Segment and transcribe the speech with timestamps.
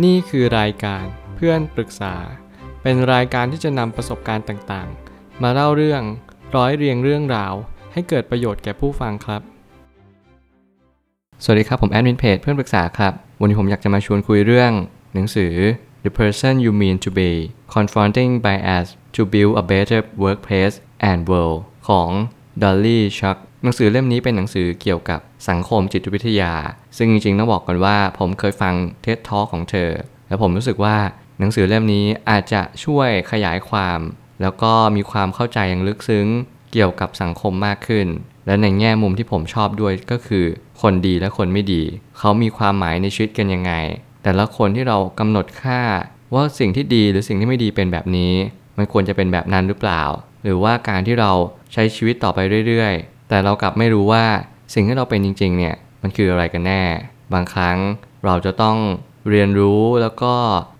[0.00, 1.04] นี่คือรายการ
[1.36, 2.14] เพื่อนปรึกษา
[2.82, 6.02] เป็นรายการที่จะนำประสบการณ์ต่างๆ มาเล่าเรื่อง
[6.56, 7.54] ร้อยเรียงเรื่องราว
[7.92, 9.42] ให้เกิดประโยชน์แก่ผู้ฟังครับ
[11.42, 14.72] สวัสดีครับ ผมแอดมินเพจเพื่อนปรึกษาครับ วันนี้ผมอยากจะมาชวนคุยเรื่อง
[15.14, 15.54] หนังสือ
[16.04, 17.30] The Person You Mean to Be
[17.74, 20.76] Confronting Bias to Build a Better Workplace
[21.10, 22.10] and World ของ
[22.62, 26.52] Dolly Chuck หนังสือเล่มนี้เป็นหนังสือเกี่ยวกับสังคมจิตวิทยา
[26.96, 29.90] ซึ่งจริงๆต้องบอกก่อนว่า ผมเคยฟังเท d ทอของเธอ
[30.28, 30.96] แล้วผมรู้สึกว่า
[31.38, 34.00] หนังสือเล่มนี้อาจจะช่วยขยายความ
[34.42, 36.26] แล้วก็มีความเข้าใจอย่างลึกซึ้ง
[36.72, 38.06] เกี่ยวกับสังคมมากขึ้น
[38.46, 40.46] และในแง่มุมที่ผมชอบด้วยก็คือ
[40.82, 41.82] คนดีและคนไม่ดี
[42.18, 43.72] เขามีความหมายในชีวิตกันยังไง
[44.22, 45.82] แต่ละคนที่เรากำหนดค่า
[46.34, 48.32] ว่าสิ่งที่ดีหรือสิ่งที่ไม่ดีเป็นแบบนี้
[48.76, 50.02] มันควรจะเป็นแบบนั้นหรือเปล่า
[50.44, 51.32] หรือว่าการที่เรา
[51.72, 52.38] ใช้ชีวิตต่อไป
[52.68, 52.94] เรื่อย
[53.32, 54.24] แต่เรากลับไม่รู้ว่า
[54.74, 56.82] สิ่งที่เราเป็นจริงๆเนี่ยมันคืออะไรกันแน่
[57.34, 57.78] บางครั้ง
[58.24, 58.76] เราจะต้อง
[59.30, 60.34] เรียนรู้แล้วก็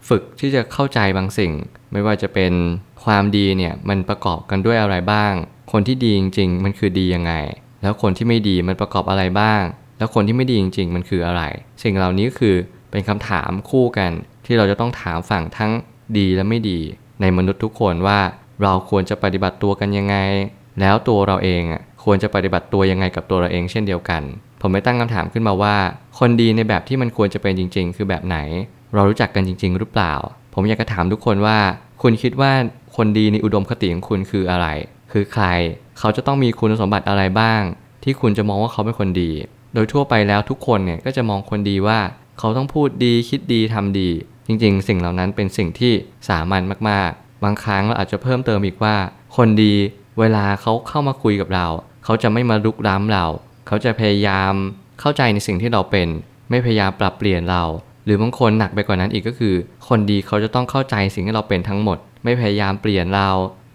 [0.08, 1.52] ฝึกที่จะเข้าใจบางสิ่ง
[1.92, 2.52] ไม่ว่าจะเป็น
[3.04, 5.32] ความดีเนี่ยมันประกอบกันด้วยอะไรบ้าง
[5.72, 7.32] คนที่ดีจริง ๆ มันคือดียังไง
[7.82, 9.62] แล้วคนที่ไม่ดีมันประกอบอะไรบ้าง
[9.98, 11.42] แล้วคนที่ไม่ดีจริง ๆ มันคืออะไร
[11.82, 12.56] สิ่งเหล่านี้คือ
[12.90, 14.10] เป็นคำถามคู่กัน
[14.46, 15.72] ที่เราจะต้องถามฝั่งทั้ง
[16.18, 16.80] ดีและไม่ดี
[17.20, 18.20] ในมนุษย์ทุกคนว่า
[18.62, 20.16] เราควรจะปฏิบัติตัวกันยังไง
[20.80, 24.22] แล้วตัวเราเองอะ ควรจะปฏิบัติตัวยังไงกับตัวเราเองเช่นเดียวกัน
[24.60, 25.76] ผมไม่ตั้งคำถามขึ้นมาว่า
[26.18, 28.38] คนดีในแบบที่มันควรจะเป็นจริง ๆ คือแบบไหน
[28.94, 30.14] เรารู้จักกันจริง ๆ หรือเปล่า
[30.54, 31.58] ผมอยากจะถามทุกคนว่า
[32.02, 32.52] คุณคิดว่า
[32.96, 34.66] คนดีในอุดมคติของคุณคืออะไร
[35.12, 35.44] คือใคร
[35.98, 37.60] เขาจะต้องมีคุณสมบัติอะไรบ้าง
[38.04, 39.32] ที่คุณจะมองว่าเขาเป็นคนดี
[39.74, 41.98] โดยทั่วไปแล้วทุกคนเนี่ยก็จะมองคนดีว่า
[42.38, 44.10] เขาต้องพูดดีคิดดีทำดี
[44.46, 45.92] จริง ๆ สิ่งเหล่านั้นเป็นสิ่งที่
[46.28, 48.96] สามัญมากๆ บางครั้งเราอาจจะเพิ่มเติมอีกว่า
[49.36, 49.74] คนดี
[50.18, 51.66] เวลาเขาเข้ามาคุยกับเรา
[52.04, 53.26] เขาจะไม่มาลุกล้ำเรา
[53.66, 54.52] เขาจะพยายาม
[55.00, 56.08] เข้าใจในสิ่งที่เราเป็น
[56.50, 57.62] ไม่พยายามปรับเปลี่ยนเรา
[58.04, 59.54] หรือบางคนหนักไปกว่านั้นอีกก็คือ
[59.88, 63.30] คนดีเขาจะต้องเข้าใจสิ่งที่เราเป็นทั้งหมด ไม่พยายามเปลี่ยนเรา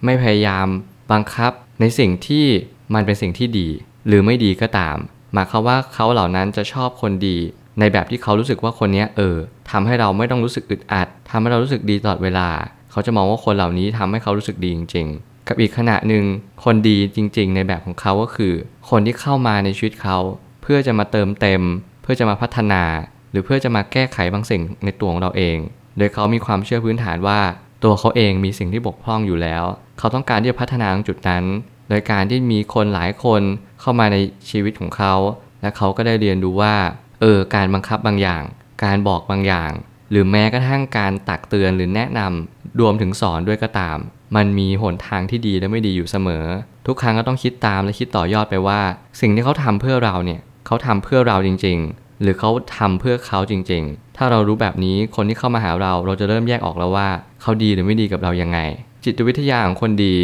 [0.05, 0.67] ไม่พยายาม
[1.11, 2.45] บังคับในสิ่งที่
[2.93, 3.67] มันเป็นสิ่งที่ดี
[4.07, 4.97] หรือไม่ดีก็ตาม
[5.33, 7.37] หมายความว่าเขาเหล่านั้นจะชอบคนดี
[7.79, 9.35] ในแบบที่เขารู้สึกว่าคนนี้เออ
[9.71, 12.49] ทำให้เราไม่ต้องรู้สึกอึดอัดทำให้เรารู้สึกดีตลอดเวลา
[12.91, 15.07] เขาจะมองว่าคนเหล่านี้ทำให้เขารู้สึกดีจริง
[15.47, 16.25] กับอีกขณะหนึ่ง
[16.63, 18.53] คนดีจริง ๆ ในแบบของเขาก็คือ
[18.89, 20.17] คนที่เข้ามาในชีวิตเขา
[20.61, 21.61] เพื่อจะมาเติมเต็ม
[22.01, 22.83] เพื่อจะมาพัฒนา
[23.31, 25.57] หรือเพื่อจะมาแก้ไขบางสิ่งในตัวของเราเอง
[25.97, 27.39] โดยเขามีความเชื่อพื้นฐานว่า
[27.83, 29.63] ตัวเขาเองมีสิ่งที่บกพร่องอยู่แล้ว
[29.99, 31.43] เขาต้องการที่จะพัฒนาตรงจุดนั้น
[31.89, 33.41] โดยการที่มีคนหลายคน
[33.81, 34.17] เข้ามาใน
[34.49, 35.13] ชีวิตของเขา
[35.61, 36.75] และเขาก็ได้เรียนรู้ว่า
[37.21, 38.43] เออการบังคับบางอย่าง
[38.83, 39.71] การบอกบางอย่าง
[40.11, 43.97] หรือแม้กระทั่งการตักเตือนหรือแนะนำ รวมถึงสอนด้วยก็ตาม
[44.35, 46.45] มันมีหนทางที่ดีและไม่ดีอยู่เสมอ
[46.87, 48.81] ทุกครั้งก็ต้องคิดตามและคิดต่อยอดไปว่า
[49.21, 57.09] สิ่งที่เขาทำเพื่อเราเนี่ยเขาทำเพื่อเราจริง ๆ หรือเขาทำเพื่อเขาจริง ๆ ถ้าเรารู้แบบนี้คนที่เข้ามาหาเราเราจะเริ่มแยกออกแล้วว่า
[57.41, 58.59] เขาดีหรือไม่ดีกับเรายังไง
[59.03, 60.15] จิตวิทยาของคนดี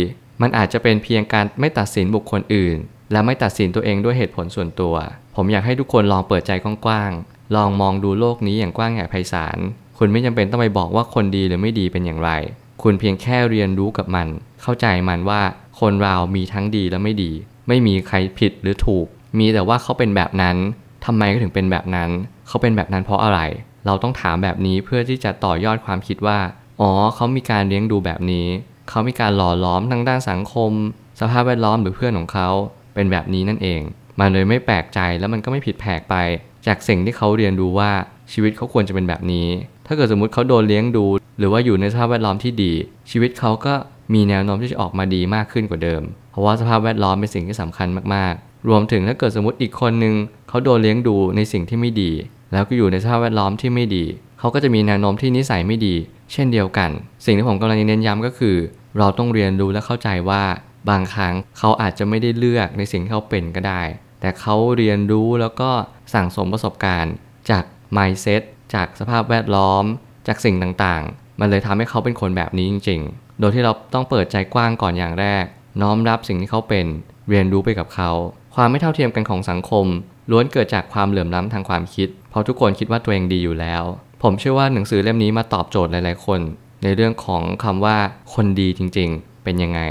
[0.41, 2.77] มันอาจจะเป็นเพียงการไม่ตัดสินบุคคลอื่น
[3.11, 4.95] และไม่ตัดสินตัวเองด้วยเหตุผลส่วนตัว
[5.35, 9.57] ผมอยากให้ทุกคนลองเปิดใจกว้างๆลองมองดูโลกนี้อย่างกว้างใหญ่ไพศาล
[9.97, 12.31] คุณไม่จำเป็นต้องไปบอกว่าคนดีหรือไม่ดีเป็นอย่างไร
[12.83, 14.27] คุณเพียงแค่เรียนรู้กับมัน
[14.61, 15.41] เข้าใจมันว่า
[15.79, 17.31] คนเรามีทั้งดีและไม่ดี
[17.67, 19.05] ไม่มีใครผิดหรือถูก
[19.39, 20.55] มีแต่ว่าเขาเป็นแบบนั้น
[21.05, 22.09] ทำไมก็ถึงเป็นแบบนั้น
[22.47, 23.39] เขาเป็นแบบนั้นเพราะอะไร
[23.85, 26.39] เราต้องถามแบบนี้เพื่อที่จะต่อยอดความคิดว่า
[26.81, 28.47] อ๋อ เขามีการเลี้ยงดูแบบนี้
[28.89, 30.71] เขามีการหล่อล้อมทั้งด้านสังคม
[31.19, 32.49] สภาพแวดล้อมหรือเพื่อนของเขา
[32.93, 33.81] เป็นแบบนี้นั่นเอง
[34.19, 36.15] มันเลยไม่แปลกใจแล้วมันก็ไม่ผิดแผกไป
[36.67, 37.91] จากสิ่งที่เขาเรียนรู้ว่า
[38.31, 39.47] ชีวิตเขาควรจะเป็นแบบนี้
[39.87, 41.05] ถ้าเกิดสมมติเขาโดนเลี้ยงดู
[41.39, 42.73] หรือว่าอยู่ในสภาพแวดล้อมที่ดี
[43.11, 43.73] ชีวิตเขาก็
[44.13, 46.01] มีแนวโน้มที่จะออกมาดีมากขึ้นกว่าเดิม
[46.31, 50.15] เพราะว่าสภาพแวดล้อมเป็นสิ่งที่สำคัญมากๆ รวมถึงถ้าเกิดสมมติอีกคนนึง
[50.49, 52.11] เขาโดนเลี้ยงดูในสิ่งที่ไม่ดี
[52.51, 54.05] แล้วก็อยู่ในสภาพแวดล้อมที่ไม่ดี
[54.39, 55.95] เขาก็จะมีแนวโน้มที่นิสัยไม่ดี
[56.33, 56.89] เช่นเดียวกัน
[57.25, 58.55] สิ่งที่ผมกำลังเน้นย้ำก็คือ
[58.97, 60.43] เราต้องเรียนรู้และเข้าใจว่า
[60.89, 63.81] บางครั้งเขาอาจจะไม่ได้เลือกในสิ่งที่เขาเป็นก็ได้
[64.21, 65.69] แต่เขาเรียนรู้แล้วก็
[66.13, 67.13] สั่งสมประสบการณ์
[67.49, 67.63] จาก
[67.97, 68.41] mindset
[68.73, 69.83] จากสภาพแวดล้อม
[70.27, 75.45] จากสิ่งต่างๆ มันเลยทำให้เขาเป็นคนแบบนี้จริง ๆ โดยที่เราต้องเปิดใจกว้างก่อนอย่างแรก
[75.81, 76.85] น้อมรับสิ่งที่เขาเป็น
[77.29, 78.11] เรียนรู้ไปกับเขา
[78.55, 79.85] ความไม่เท่าเทียมกันของสังคม
[80.31, 83.83] ล้วนเกิดจากความเหลื่อมล้ำทางความคิด เพราะทุกคนคิดว่าตัวเองดีอยู่แล้ว
[84.23, 86.39] ผมเชื่อว่าหนังสือเล่มนี้มาตอบโจทย์หลายๆคน
[86.83, 87.97] ในเรื่องของคำว่า
[88.33, 89.81] คนดีจริง ๆ เป็นยังไง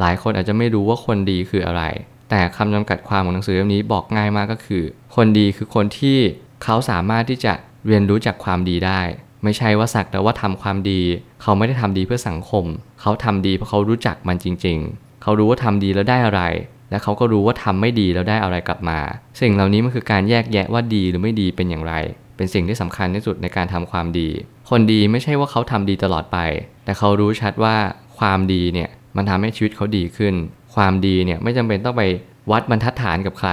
[0.00, 1.82] หลายคนอาจจะไม่รู้ว่าคนดีคืออะไร
[2.30, 4.82] แต่คำจำกัดความของหนังสือเล่มนี้บอกง่ายมากก็คือ
[5.16, 6.18] คนดีคือคนที่
[6.64, 7.54] เขาสามารถที่จะ
[7.86, 9.00] เรียนรู้จากความดีได้
[9.44, 11.00] ไม่ใช่ว่าสักแต่ว่าทำความดี
[11.42, 12.64] เขาไม่ได้ทำดีเพื่อสังคม
[13.00, 16.42] เขาทำดีเพราะเขารู้จักมันจริง ๆ เขารู้ว่าทำดีแล้วได้อะไร
[16.90, 18.98] และเขาก็รู้ว่าทำไม่ดีแล้วได้อะไรกลับมา
[19.40, 21.94] สิ่งเหล่านี้มันคือการแยกแยะว่าดีหรือไม่ดีเป็นอย่างไร
[22.36, 24.28] เป็นสิ่งที่สำคัญที่สุดในการทำความดี
[24.70, 26.38] คนดีไม่ใช่ว่าเขาทำดีตลอดไป
[26.84, 27.76] แต่เขารู้ชัดว่า
[28.18, 30.34] ความดีเนี่ยมันทำให้ชีวิตเขาดีขึ้น
[30.74, 32.02] ความดีเนี่ยไม่จำเป็นต้องไป
[32.50, 33.50] วัดบรรทัดฐานกับใคร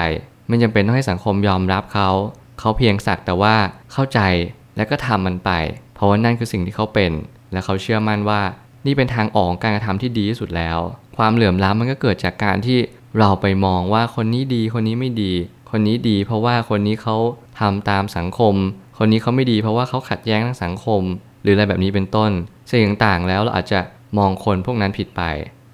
[0.48, 2.10] ไม่จำเป็นต้องให้สังคมยอมรับเขา
[2.59, 3.56] เขาเพียงสักแต่ว่า
[3.94, 4.19] เข้าใจ
[4.75, 5.51] และก็ทำมันไป
[5.95, 7.11] เพราะว่านั่นคือสิ่งที่เขาเป็น
[7.51, 8.41] และเขาเชื่อมั่นว่า
[8.85, 10.79] นี่เป็นทางออกการกระทำที่ดีที่สุดแล้ว
[11.17, 12.79] ความเหลื่อมล้ำมันก็เกิดจากการที่
[13.19, 15.33] เราไปมองว่าคนนี้ดีคนนี้ไม่ดี
[15.71, 17.15] คนนี้ดี เพราะว่าคนนี้เขา
[17.59, 18.56] ทำตามสังคม
[18.97, 21.01] คนนี้เขาไม่ดี เพราะว่าเขาขัดแย้งทางสังคม
[21.41, 22.31] หรืออะไรแบบนี้เป็นต้น
[22.69, 23.79] สิ่งต่างๆแล้วเราอาจจะ
[24.17, 25.21] มองคนพวกนั้นผิดไป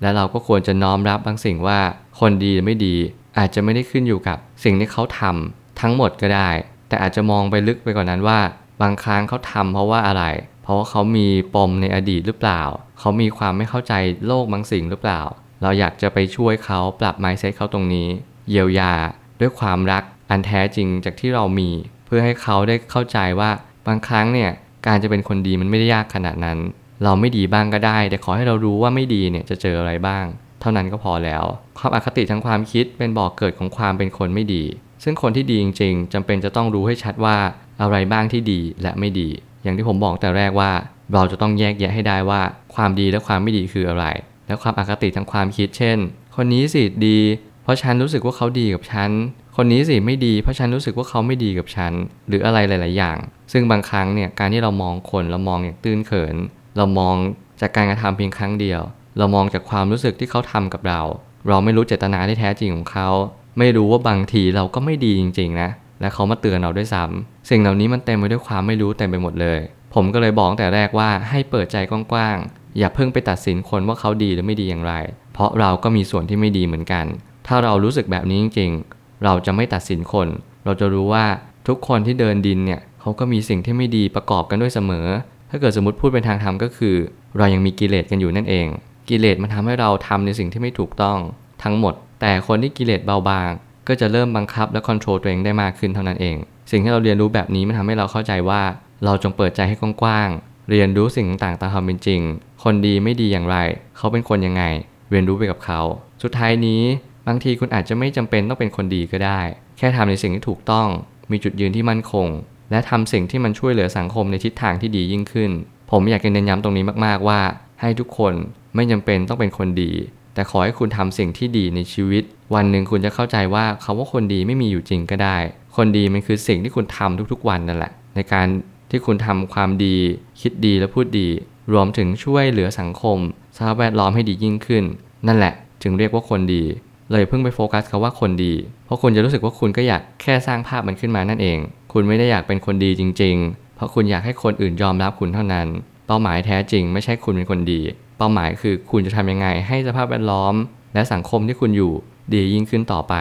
[0.02, 1.80] และเราก็ควรจะน้อมรับบางสิ่งว่า
[2.20, 2.96] คนดีหรือไม่ดี
[3.38, 6.50] อาจจะไม่ได้ขึ้นอยู่กับสิ่งที่เขาทำทั้งหมดก็ได้
[6.96, 8.40] แต่อาจจะมองไปลึกไปกว่านนั้นว่า
[8.82, 10.24] บางครั้งเขาทำเพราะว่าอะไร
[10.64, 12.62] เพราะว่าเขามีปมในอดีตหรือเปล่า
[13.00, 13.94] เขามีความไม่เข้าใจ
[14.28, 15.22] โลกบางสิ่งหรือเปล่า
[15.62, 18.08] เราอยากจะไปช่วยเขาปรับ mindset เขาตรงนี้
[18.50, 18.94] เยียวยา
[19.40, 21.70] ด้วยความรักอันแท้จริงจากที่เรามี
[22.06, 23.50] เพื่อให้เขาได้เข้าใจว่า
[23.88, 24.52] บางครั้งเนี่ย
[24.88, 26.60] การจะเป็นคนดีมันไม่ได้ยากขนาดนั้น
[27.04, 30.26] เราไม่ดีบ้างก็ได้ แต่ขอให้เรารู้ว่าไม่ดีเนี่ยจะเจออะไรบ้าง
[30.62, 31.44] เท่านั้นก็พอแล้ว
[31.78, 34.64] ความอคติทางความคิดเป็นบ่อกเกิดของความเป็นคนไม่ดี
[35.06, 37.38] ซึ่งคนที่ดีจริง ๆจำเป็นจะต้องรู้ให้ชัดว่า
[37.82, 39.30] อะไรบ้างที่ดีและไม่ดี
[39.64, 40.72] อย่างที่ผมบอกแต่แรกว่า
[41.14, 42.42] เราจะต้องแยกแยะให้ได้ว่า
[42.76, 44.06] ความดีและความไม่ดีคืออะไร
[44.48, 45.98] และความอคติทางความคิดเช่น
[46.36, 47.20] คนนี้สิดี
[47.64, 49.12] เพราะฉันรู้สึกว่าเขาดีกับฉัน
[49.58, 51.94] คนนี้สิไม่ดี เพราะฉันรู้สึกว่าเขาไม่ดีกับฉัน
[52.28, 53.18] หรืออะไรหลาย ๆ อย่าง
[53.52, 56.36] ซึ่งบางครั้งเนี่ยการที่เรามองคนเรามองอย่างตื้นเขิน
[56.78, 57.16] เรามอง
[57.62, 58.82] จากการกระทำเพียงครั้งเดียว
[59.18, 61.02] เรามองจากความรู้สึกที่เขาทำกับเรา
[61.48, 63.10] เราไม่รู้เจตนาที่แท้จริงของเขา
[63.58, 65.70] ไม่รู้ว่าบางทีเราก็ไม่ดีจริงๆนะ
[66.02, 69.60] และเขามาเตือนเราด้วยซ้ำสิ่งเหล่านี้มันเต็มไปด้วยความไม่รู้เต็มไปหมดเลย
[69.94, 71.78] ผมก็เลยบอกตั้งแต่แรกว่าให้เปิดใจ
[72.12, 74.94] กว้างๆ อย่าเพิ่งไปตัดสินคนว่าเขาดีหรือไม่ดีอย่างไร
[75.34, 77.06] เพราะเราก็มีส่วนที่ไม่ดีเหมือนกัน
[77.48, 80.28] ถ้าเรารู้สึกแบบนี้จริงๆ เราจะไม่ตัดสินคน
[80.66, 81.26] เราจะรู้ว่า
[81.68, 85.08] ทุกคนที่เดินดินเนี่ยเขาก็มีสิ่งที่ไม่ดีประกอบกันด้วยเสมอ
[85.50, 86.96] ถ้าเกิดสมมติพูดเป็นทางธรรมก็คือ
[87.38, 88.68] เรายังมีกิเลสกันอยู่นั่นเอง
[89.10, 91.18] กิเลสมันทำให้เราทำในสิ่งที่ไม่ถูกต้อง
[91.64, 93.52] ทั้งหมด แต่คนที่กิเลสเบาบาง
[93.88, 96.36] ก็จะเริ่มบังคับและคอนโทรลตัวเองได้มากขึ้นเท่านั้นเอง
[96.72, 98.62] สิ่งที่เราเรียนรู้แบบนี้มันทำให้เราเข้าใจว่า
[99.06, 102.22] เราจงเปิดใจให้กว้างๆเรียนรู้สิ่งต่างๆตามความเป็นจริง
[102.64, 103.58] คนดีไม่ดีอย่างไร
[103.98, 104.64] เขาเป็นคนยังไง
[105.12, 105.82] เรียนรู้ไปกับเขา
[106.24, 106.82] สุดท้ายนี้
[107.28, 109.42] บางทีคุณอาจจะไม่จำเป็นต้องเป็นคนดีก็ได้
[109.78, 110.88] แค่ทำในสิ่งที่ถูกต้อง
[111.32, 112.28] มีจุดยืนที่มั่นคง
[112.72, 115.52] และทำสิ่งที่มันช่วยเหลือสังคมในทิศทางที่ดียิ่งขึ้น
[115.92, 117.40] ผมอยากจะเน้นย้ำตรงนี้มากๆว่า
[117.82, 118.34] ให้ทุกคน
[118.76, 119.92] ไม่จำเป็นต้องเป็นคนดี
[120.36, 122.24] แต่ขอให้คุณทำสิ่งที่ดีในชีวิต
[122.56, 125.38] วันหนึ่งคุณจะเข้าใจว่าคาว่าคนดีไม่มีอยู่จริงก็ได้
[125.76, 128.48] คนดีมันคือสิ่งที่คุณทำทุกๆวันนั่นแหละ ในการ
[128.90, 129.96] ที่คุณทำความดี
[130.42, 131.28] คิดดีและพูดดี
[131.74, 133.18] รวมถึงช่วยเหลือสังคม
[133.56, 134.84] สภาพแวดล้อมให้ดียิ่งขึ้น
[135.28, 136.64] นั่นแหละจึงเรียกว่าคนดี
[137.12, 138.54] เลยเพิ่งไปโฟกัสคาว่าคนดี
[138.86, 141.58] เพราะคุณจะรู้สึกว่าคุณก็อยากแค่สร้างภาพมันขึ้นมานั่นเอง
[141.94, 145.68] คุณไม่ได้อยากเป็นคนดีจริง ๆ เพราะคุณอยากให้คนอื่นยอมรับคุณเท่านั้น
[146.08, 147.82] เป้าหมายแท้จริง ไม่ใช่คุณเป็นคนดี
[148.18, 150.54] เป้าหมายคือคุณจะทำยังไง ให้สภาพแวดล้อม
[150.94, 151.94] และสังคมที่คุณอยู่
[152.34, 153.16] ดียิ่งขึ้นต่อไป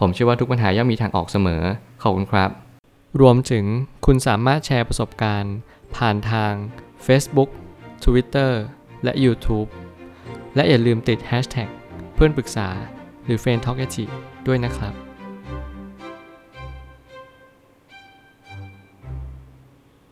[0.00, 1.62] ผมเชื่อว่าทุกปัญหาย่อมมีทางออกเสมอ
[2.02, 2.50] ขอบคุณครับ
[3.20, 3.64] รวมถึง
[4.06, 5.54] คุณสามารถแชร์ประสบการณ์
[5.96, 6.52] ผ่านทาง
[7.06, 7.50] Facebook
[8.04, 8.52] Twitter
[9.04, 9.68] และ YouTube
[10.54, 11.68] และอย่าลืมติด Hashtag
[12.14, 12.68] เพื่อนปรึกษา
[13.24, 13.86] หรือ f r ร e n d t a l k a
[14.46, 14.94] ด้วยนะครับ